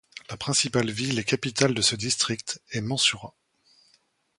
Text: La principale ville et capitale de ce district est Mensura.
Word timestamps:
La 0.31 0.35
principale 0.35 0.89
ville 0.89 1.19
et 1.19 1.23
capitale 1.23 1.75
de 1.75 1.81
ce 1.83 1.95
district 1.95 2.59
est 2.71 2.81
Mensura. 2.81 3.35